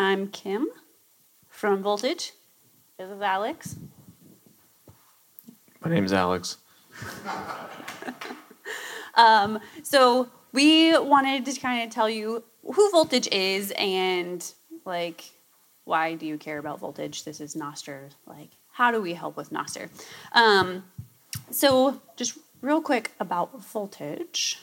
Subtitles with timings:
[0.00, 0.68] I'm Kim
[1.48, 2.32] from Voltage.
[2.98, 3.74] This is Alex.
[5.80, 6.58] My name is Alex.
[9.14, 14.48] Um, so we wanted to kind of tell you who Voltage is and
[14.84, 15.24] like
[15.82, 17.24] why do you care about Voltage?
[17.24, 18.10] This is Nostr.
[18.28, 19.88] Like how do we help with Nostr?
[20.34, 20.84] Um,
[21.50, 24.60] so just real quick about Voltage.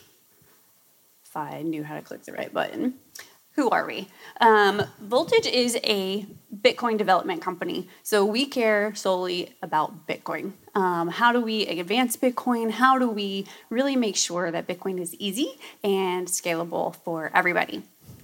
[1.25, 2.93] If I knew how to click the right button.
[3.55, 4.09] Who are we?
[4.41, 6.25] Um, Voltage is a
[6.61, 7.88] Bitcoin development company.
[8.03, 10.53] So we care solely about Bitcoin.
[10.73, 12.71] Um, how do we advance Bitcoin?
[12.71, 17.83] How do we really make sure that Bitcoin is easy and scalable for everybody?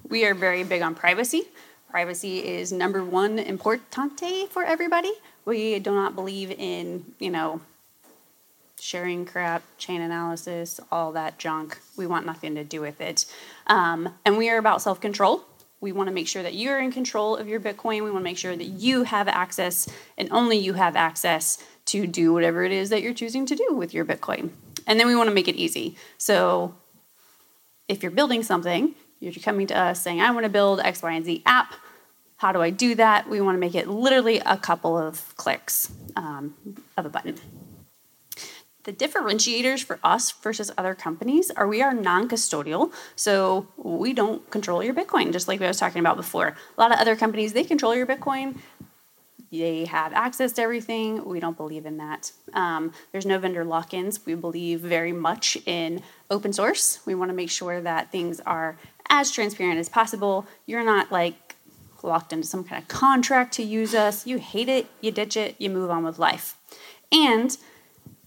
[0.10, 1.44] We are very big on privacy.
[1.90, 5.14] Privacy is number one importante for everybody.
[5.46, 7.62] We do not believe in, you know,
[8.82, 11.78] sharing crap, chain analysis, all that junk.
[11.96, 13.26] We want nothing to do with it.
[13.68, 15.44] Um, and we are about self control.
[15.80, 18.04] We want to make sure that you're in control of your Bitcoin.
[18.04, 22.08] We want to make sure that you have access and only you have access to
[22.08, 24.50] do whatever it is that you're choosing to do with your Bitcoin.
[24.88, 25.96] And then we want to make it easy.
[26.18, 26.76] So
[27.88, 31.12] if you're building something, you're coming to us saying, I want to build X, Y,
[31.12, 31.74] and Z app.
[32.38, 33.30] How do I do that?
[33.30, 36.56] We want to make it literally a couple of clicks um,
[36.98, 37.38] of a button.
[38.84, 44.50] The differentiators for us versus other companies are we are non custodial, so we don't
[44.50, 46.48] control your Bitcoin, just like I was talking about before.
[46.78, 48.58] A lot of other companies, they control your Bitcoin,
[49.52, 51.26] they have access to everything.
[51.26, 52.32] We don't believe in that.
[52.54, 54.26] Um, there's no vendor lock ins.
[54.26, 57.00] We believe very much in open source.
[57.06, 58.78] We want to make sure that things are
[59.10, 60.48] as transparent as possible.
[60.66, 61.56] You're not like
[62.02, 64.26] locked into some kind of contract to use us.
[64.26, 66.58] You hate it, you ditch it, you move on with life.
[67.12, 67.56] And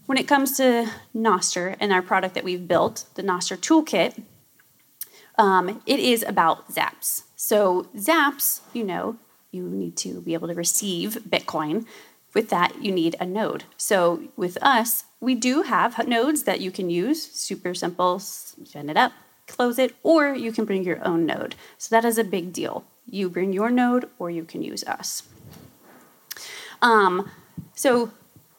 [0.07, 4.23] when it comes to Nostr and our product that we've built, the Nostr Toolkit,
[5.37, 7.23] um, it is about zaps.
[7.37, 9.17] So, zaps, you know,
[9.51, 11.87] you need to be able to receive Bitcoin.
[12.35, 13.65] With that, you need a node.
[13.77, 18.97] So, with us, we do have nodes that you can use, super simple, send it
[18.97, 19.13] up,
[19.47, 21.55] close it, or you can bring your own node.
[21.79, 22.85] So, that is a big deal.
[23.07, 25.23] You bring your node, or you can use us.
[26.83, 27.31] Um,
[27.75, 28.11] so,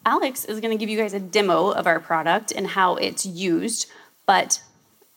[0.05, 3.25] Alex is going to give you guys a demo of our product and how it's
[3.25, 3.87] used,
[4.27, 4.61] but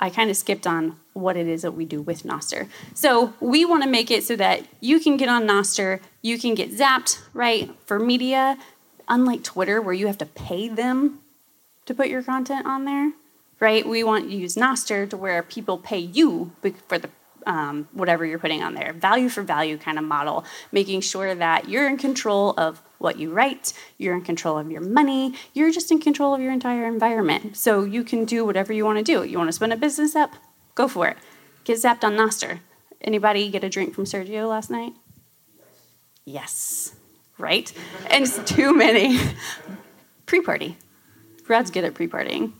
[0.00, 2.68] I kind of skipped on what it is that we do with Nostr.
[2.94, 6.54] So we want to make it so that you can get on Nostr, you can
[6.54, 8.56] get zapped, right, for media,
[9.08, 11.20] unlike Twitter where you have to pay them
[11.86, 13.12] to put your content on there,
[13.60, 13.86] right?
[13.86, 16.52] We want to use Nostr to where people pay you
[16.86, 17.10] for the
[17.46, 18.92] um, whatever you're putting on there.
[18.92, 23.30] Value for value kind of model, making sure that you're in control of what you
[23.30, 27.56] write, you're in control of your money, you're just in control of your entire environment.
[27.56, 29.24] So you can do whatever you want to do.
[29.24, 30.32] You want to spin a business up?
[30.74, 31.16] Go for it.
[31.64, 32.60] Get zapped on Nostr.
[33.00, 34.92] Anybody get a drink from Sergio last night?
[36.24, 36.94] Yes.
[37.38, 37.72] Right?
[38.10, 39.18] And it's too many.
[40.26, 40.76] pre party.
[41.46, 42.52] Brad's good at pre partying.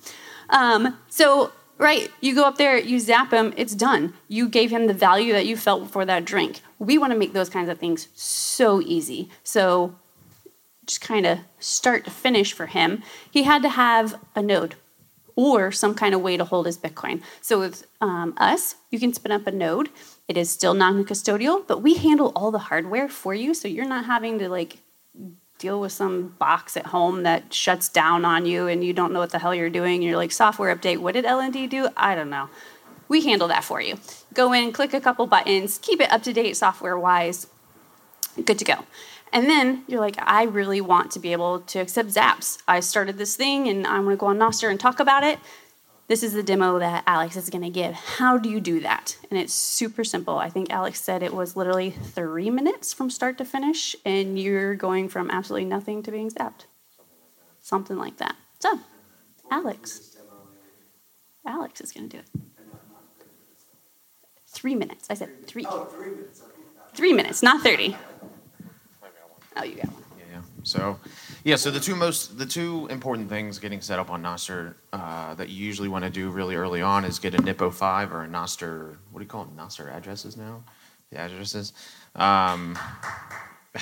[0.50, 2.10] Um, so right?
[2.20, 4.14] You go up there, you zap him, it's done.
[4.26, 6.60] You gave him the value that you felt for that drink.
[6.78, 9.30] We want to make those kinds of things so easy.
[9.44, 9.94] So
[10.88, 14.74] just kind of start to finish for him, he had to have a node
[15.36, 17.22] or some kind of way to hold his Bitcoin.
[17.40, 19.88] So with um, us, you can spin up a node.
[20.26, 24.06] It is still non-custodial, but we handle all the hardware for you, so you're not
[24.06, 24.78] having to like
[25.58, 29.20] deal with some box at home that shuts down on you and you don't know
[29.20, 30.02] what the hell you're doing.
[30.02, 31.88] You're like, software update, what did LND do?
[31.96, 32.48] I don't know.
[33.08, 33.98] We handle that for you.
[34.34, 37.46] Go in, click a couple buttons, keep it up to date software wise,
[38.44, 38.84] good to go.
[39.32, 42.58] And then you're like, I really want to be able to accept zaps.
[42.66, 45.38] I started this thing and I want to go on Nostr and talk about it.
[46.08, 47.92] This is the demo that Alex is going to give.
[47.92, 49.18] How do you do that?
[49.30, 50.38] And it's super simple.
[50.38, 54.74] I think Alex said it was literally three minutes from start to finish, and you're
[54.74, 56.64] going from absolutely nothing to being zapped.
[57.60, 58.36] Something like that.
[58.58, 58.80] So,
[59.50, 60.16] Alex.
[61.46, 62.40] Alex is going to do it.
[64.46, 65.08] Three minutes.
[65.10, 65.66] I said three.
[65.68, 66.42] Oh, three minutes.
[66.94, 67.96] Three minutes, not 30.
[69.58, 70.02] Oh, you got one.
[70.18, 70.40] Yeah, yeah.
[70.62, 70.98] So,
[71.44, 71.56] yeah.
[71.56, 75.48] So the two most, the two important things getting set up on Nostr uh, that
[75.48, 78.96] you usually want to do really early on is get a NIP-05 or a Nostr.
[79.10, 79.56] What do you call it?
[79.56, 80.62] Nostr addresses now.
[81.10, 81.72] The addresses.
[82.14, 82.78] Um,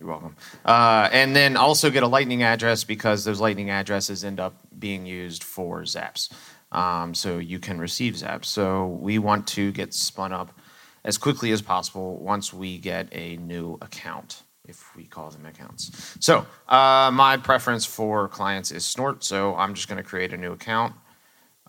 [0.00, 0.34] you're welcome.
[0.64, 5.06] Uh, and then also get a Lightning address because those Lightning addresses end up being
[5.06, 6.30] used for Zaps.
[6.72, 8.46] Um, so you can receive Zaps.
[8.46, 10.58] So we want to get spun up
[11.04, 16.16] as quickly as possible once we get a new account if we call them accounts.
[16.20, 20.36] So uh, my preference for clients is Snort, so I'm just going to create a
[20.36, 20.94] new account.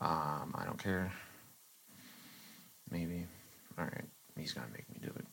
[0.01, 1.11] Um, I don't care.
[2.91, 3.25] Maybe.
[3.77, 4.05] All right,
[4.37, 5.25] he's going to make me do it.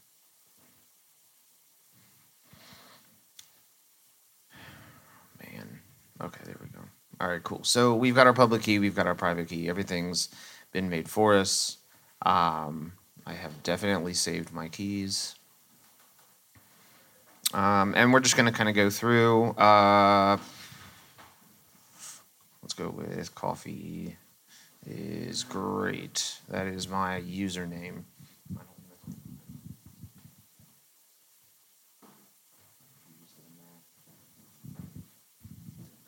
[5.52, 5.80] Man.
[6.22, 6.80] Okay, there we go.
[7.20, 7.64] All right, cool.
[7.64, 9.68] So we've got our public key, we've got our private key.
[9.68, 10.28] Everything's
[10.72, 11.78] been made for us.
[12.24, 12.92] Um,
[13.26, 15.34] I have definitely saved my keys.
[17.56, 19.46] Um, and we're just going to kind of go through.
[19.52, 20.36] Uh,
[22.62, 24.14] let's go with coffee
[24.86, 26.38] is great.
[26.50, 28.04] That is my username.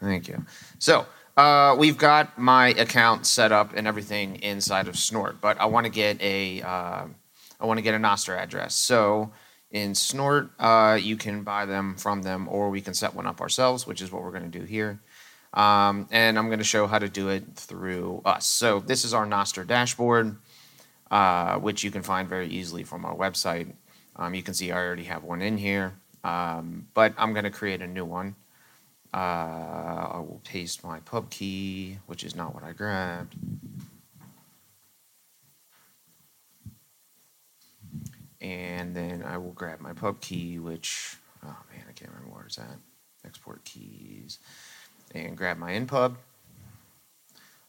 [0.00, 0.44] Thank you.
[0.78, 1.06] So
[1.38, 5.86] uh, we've got my account set up and everything inside of Snort, but I want
[5.86, 7.06] to get a uh,
[7.58, 8.74] I want to get a Nostr address.
[8.74, 9.32] So
[9.70, 13.40] in Snort, uh, you can buy them from them, or we can set one up
[13.40, 15.00] ourselves, which is what we're going to do here.
[15.52, 18.46] Um, and I'm going to show how to do it through us.
[18.46, 20.36] So this is our Nostr dashboard,
[21.10, 23.72] uh, which you can find very easily from our website.
[24.16, 25.94] Um, you can see I already have one in here,
[26.24, 28.36] um, but I'm going to create a new one.
[29.12, 33.36] Uh, I will paste my pub key, which is not what I grabbed.
[38.40, 42.46] And then I will grab my pub key, which, oh man, I can't remember where
[42.46, 42.79] it's at.
[43.25, 44.38] Export keys.
[45.14, 46.14] And grab my npub.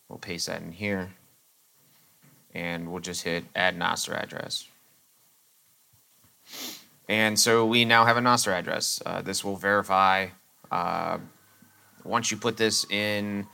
[0.07, 1.11] We'll paste that in here.
[2.53, 4.67] And we'll just hit add Nostr address.
[7.07, 9.01] And so we now have a Nostr address.
[9.05, 10.27] Uh, this will verify
[10.71, 11.17] uh,
[12.03, 13.47] once you put this in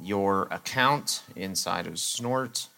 [0.00, 2.68] your account inside of Snort,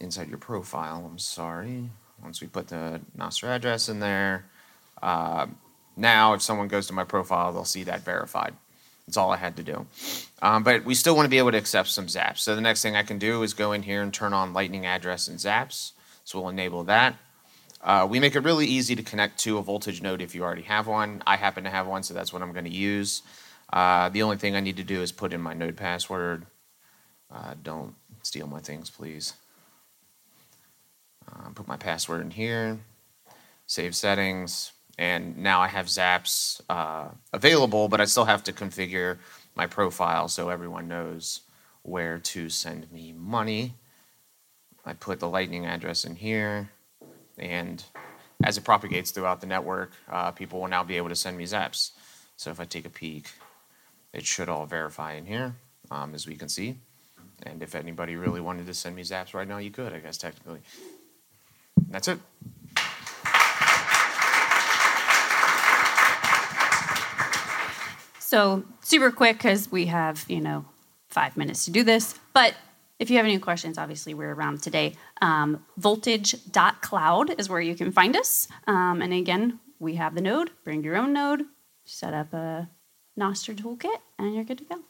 [0.00, 1.90] inside your profile, I'm sorry.
[2.22, 4.46] Once we put the Nostr address in there,
[5.02, 5.46] uh,
[5.96, 8.54] now if someone goes to my profile, they'll see that verified.
[9.06, 9.86] That's all I had to do.
[10.40, 12.38] Um, but we still want to be able to accept some zaps.
[12.38, 14.86] So the next thing I can do is go in here and turn on lightning
[14.86, 15.92] address and zaps.
[16.24, 17.16] So we'll enable that.
[17.82, 20.62] Uh, we make it really easy to connect to a voltage node if you already
[20.62, 21.22] have one.
[21.26, 23.22] I happen to have one, so that's what I'm going to use.
[23.70, 26.46] Uh, the only thing I need to do is put in my node password.
[27.30, 29.34] Uh, don't steal my things, please.
[31.54, 32.78] Put my password in here,
[33.66, 39.18] save settings, and now I have Zaps uh, available, but I still have to configure
[39.54, 41.40] my profile so everyone knows
[41.82, 43.74] where to send me money.
[44.84, 46.70] I put the lightning address in here
[47.38, 47.82] and
[48.42, 51.44] as it propagates throughout the network, uh, people will now be able to send me
[51.44, 51.92] zaps.
[52.36, 53.30] So if I take a peek,
[54.12, 55.54] it should all verify in here,
[55.90, 56.76] um, as we can see.
[57.44, 60.18] And if anybody really wanted to send me zaps right now, you could, I guess,
[60.18, 60.60] technically.
[61.94, 62.18] That's it.
[68.18, 70.64] So super quick because we have, you know,
[71.08, 72.18] five minutes to do this.
[72.32, 72.54] But
[72.98, 74.96] if you have any questions, obviously we're around today.
[75.22, 78.48] Um, voltage.cloud is where you can find us.
[78.66, 80.50] Um, and again, we have the node.
[80.64, 81.44] Bring your own node,
[81.84, 82.68] set up a
[83.16, 84.80] Nostr toolkit, and you're good to go.